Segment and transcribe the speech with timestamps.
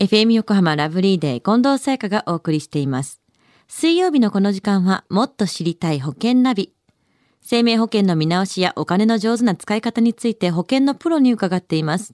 [0.00, 3.20] FM 横浜ラブリーデー近藤沙耶香がお送りしています。
[3.68, 6.72] 水曜日のこの時間はもっと知りたい保険ナビ。
[7.42, 12.12] 生命保険の見直しやお金の上手な使い方について保険のプロに伺っています。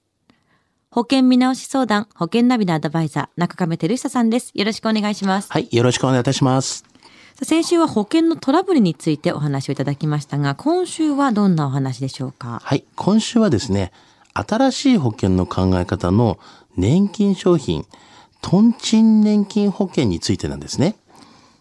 [0.91, 4.51] 保険見直し相談、保険ナビのアドバイザー、中亀照久さんです。
[4.53, 5.51] よろしくお願いします。
[5.51, 6.85] はい、よろしくお願いいたします。
[7.43, 12.61] 先週は保険のトラブルについてお話をいただきましたが、今週はどんなお話でしょうか？
[12.63, 13.91] はい、今週はですね、
[14.35, 16.39] 新しい保険の考え方の
[16.77, 17.85] 年金商品、
[18.43, 20.97] トンチン年金保険についてなんですね。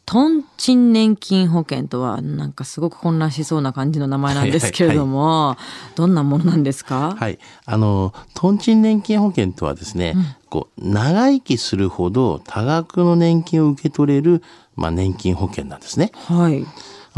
[0.06, 5.56] トンチン年金保険とはなんかすごく混乱しそうな感じの名前なんですけれども、
[5.94, 10.16] どんなものなんですか、はい、あの、トンチン年金保険とはですね、
[10.50, 14.42] こう、長生きするほど多額の年金を受け取れる、
[14.76, 16.12] まあ、年金保険なんですね。
[16.26, 16.66] はい。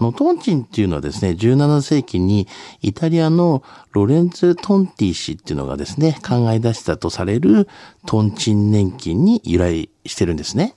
[0.02, 2.48] あの、トンチンっていうのはですね、17世紀に
[2.82, 7.68] イタリアのロレンツ・トンティ氏っていうのがですね、考え出したとされる
[8.08, 10.74] トンチン年金に由来してるんですね。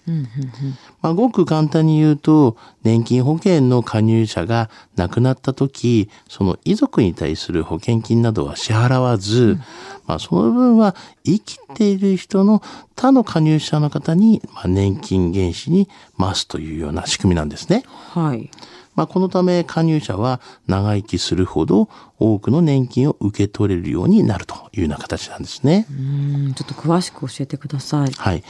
[1.00, 9.58] まあ、ごく簡単に言うと、年金保険の加入者が亡くなった時、その遺族に対する保険金などは支払わず、
[10.06, 12.62] まあ、その分は生きている人の
[12.94, 17.84] 他の加入者の方に、まあ、年金原資に増すというような仕組みなんですね。
[17.86, 18.50] はい。
[18.94, 25.86] まあ、このため加入者は長生きするほど多くの年金を受け取れるようになるというような形なんですね。
[25.90, 28.10] うん、ちょっと詳しく教えてください。
[28.12, 28.44] はい。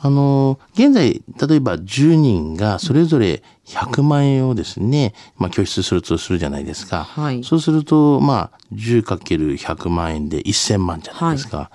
[0.00, 7.02] あの、現在、例えば10人がそれぞれ100万円をですね、まあ拠出するとするじゃないですか。
[7.04, 11.70] はいそうすると、まあ 10×100 万円で1000万じゃないですか。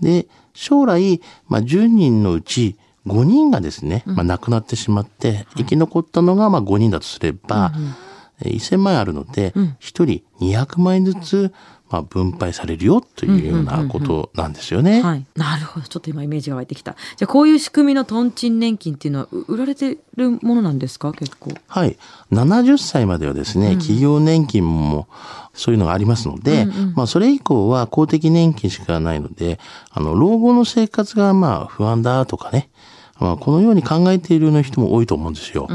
[0.00, 7.94] で、将来、まあ10人のうち5人がですね、まあ亡くなってしまって、生き残ったのがまあ5人だとすれば、えー
[8.40, 10.04] 1000万円あるので、1人
[10.40, 11.52] 200万円ずつ、
[11.88, 15.02] まあ分配されるよというようなことなんですよね。
[15.02, 15.24] はい。
[15.36, 15.86] なるほど。
[15.86, 16.96] ちょっと今イメージが湧いてきた。
[17.16, 21.12] じゃあこういう仕組みのトンチン年金っていうのはう売られてるものなんですか？
[21.12, 21.52] 結構。
[21.68, 21.96] はい。
[22.32, 25.06] 70歳まではですね、企業年金も
[25.52, 29.60] そういうのがありますので、まあそれ以降は公的年金しかないので、
[29.92, 32.70] あの、老後の生活がまあ不安だとかね、
[33.18, 35.68] まあこのように考えているような人も多いと思うんですよ。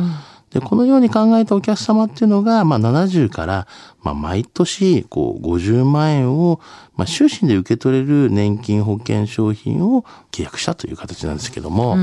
[0.51, 3.67] で、このように考えたお客様っていうのが、まあ70から、
[4.01, 6.59] まあ毎年、こう50万円を、
[6.95, 11.97] まあ終身で受け取れる年金保険商品を契約したという形なんですけども、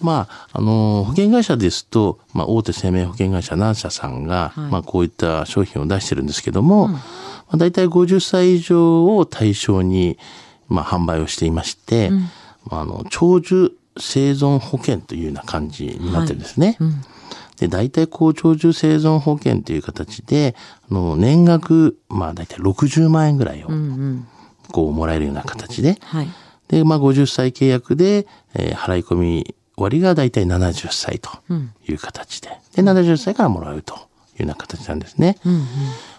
[0.00, 7.00] まあ、あの、保険会社ですと、まあ、大手生命保険会社何社さんが、まあ、こういった商品を出してるんですけども、ま
[7.50, 10.16] あ、大体50歳以上を対象に、
[10.68, 12.10] まあ、販売をしていまして、
[12.66, 16.76] まあ、あの、長寿生存保険というような感じになってるんですね。
[17.58, 20.56] で、大体高長寿生存保険という形で、
[20.90, 23.68] あの、年額、まあ、大体60万円ぐらいを、
[24.72, 26.28] こう、もらえるような形で、はい。
[26.68, 31.30] で、まあ、50歳契約で、えー払い込み終わりがだいたい70歳と
[31.88, 34.06] いう形で、で、70歳からもらうというよ
[34.40, 35.38] うな形なんですね。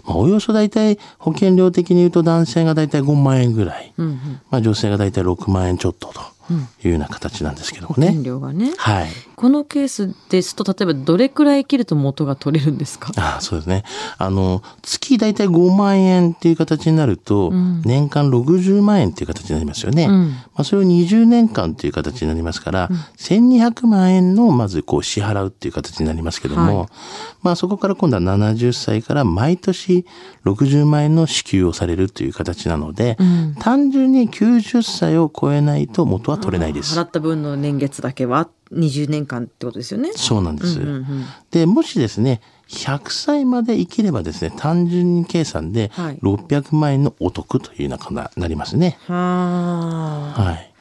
[0.06, 3.94] まあ、およそだいたい保険料的に言うと男性がだいたい5万円ぐらい、
[4.50, 6.22] まあ、女性がだいたい6万円ちょっとと
[6.84, 8.18] いうような形なんですけどもね。
[8.24, 8.74] 料がね。
[8.78, 9.10] はい。
[9.36, 13.12] このケースですと、例えばどれくらい切ると元が取れるんですか？
[13.18, 13.84] ああそうですね。
[14.18, 17.52] あの、月だいたい5万円っていう形になると、
[17.86, 20.08] 年間60万円っていう形になりますよね。
[20.08, 26.88] まあ、それを20年間っていう形になりますから、1200万円のまずこう支払うっていう形になりますけども、はい
[27.42, 30.06] まあそこから今度は70歳から毎年
[30.46, 33.18] 60万円の支給をされるという形なので、
[33.60, 36.98] 単純に90歳を超えないと元は取れないです。
[36.98, 40.12] 払った分の年月だけは20年間ってことですよね。
[40.16, 40.80] そうなんです。
[41.52, 48.98] で、もしですね、100歳まで生きればですね、単純に計算ではい600万円のお得というようなことになりますね。
[49.08, 50.42] はあ。
[50.42, 50.74] はい。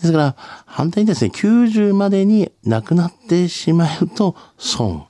[0.00, 0.36] ですから、
[0.66, 5.06] 反対にですね、90までに亡くなってしまうと損。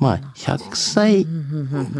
[0.00, 1.26] まあ、100歳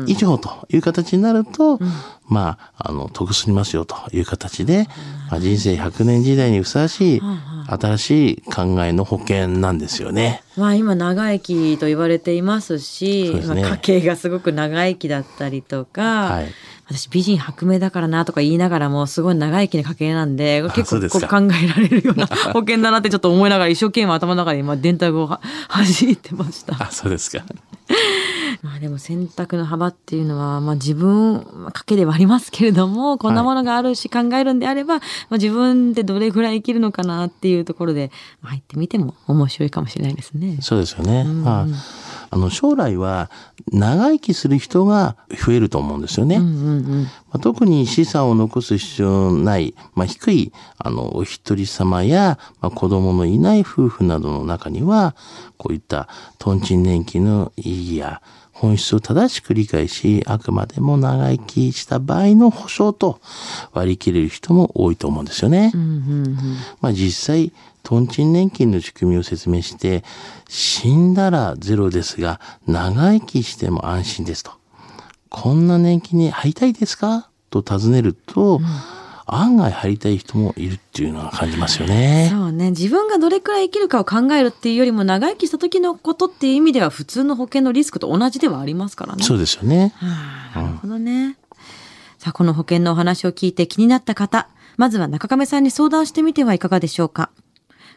[0.06, 1.78] 以上という形になると、
[2.26, 4.88] まあ、あの、得すりますよという形で、
[5.30, 7.22] まあ、人生100年時代にふさわしい、
[7.68, 10.42] 新しい考えの保険なんですよね。
[10.56, 16.52] まあ今長生きと言われていますし、すねまあ、家計がすごく長生きだったりとか、はい
[16.90, 26.74] 私美人薄命だからなとか言いながらもすごい長生きな家系なんで結構考えられるような 保険だなってちょっと思いながら一生懸命頭の中で今電卓をは弾いてました。
[26.82, 27.44] あ、そうですか。
[28.62, 38.10] まあでも選択の幅っていうのは、まあ自分、まあ賭けではありますけれども、こんなものがあるし考えるんであれば、まあ自分でどれぐらい生きるのかなっていうところで、
[38.42, 40.58] まあ入ってみても面白いかもしれないですね。
[40.60, 41.24] そうですよね。
[41.24, 41.66] まあ、
[42.30, 43.30] あの、将来は
[43.72, 46.36] 長生きする人が増えると思うんですよね。
[46.36, 47.02] うんうんうん。
[47.02, 55.14] まあ、特に資産を残す必要のない、まあ、低い、あの、お一人様や、まあ、子供のいない夫婦などの中には、
[55.58, 58.22] こういったトンチン年金の意義や
[58.52, 63.20] 本質を正しく理解し、あくまでも長生きした場合の保障と
[63.72, 65.72] 割り切れる人も多いと思うんですよね。
[65.74, 66.36] うんうんうん。
[66.80, 70.04] まあ、実際、トンチン年金の仕組みを説明して、
[70.48, 74.52] 死んだらゼロですが、長生きしても安心ですと。
[75.28, 77.28] こんな年金に入りたいですか？
[77.50, 78.60] と尋ねると、
[79.26, 82.28] 案外入りたい人もいるっていうのは感じますよね。
[82.32, 82.70] そうね。
[82.70, 89.22] 自分がどれくらい生きるかを考えるっていうよりも、長生きした時のことっていう意味では、普通の保険のリスクと同じではありますからね。
[89.22, 89.92] そうですよね。
[89.96, 91.36] はあ、なるほどね。
[92.18, 97.30] さあ、この保険のお話を聞いて気になった方、まずは中亀さんに相談してみてはいかがでしょうか？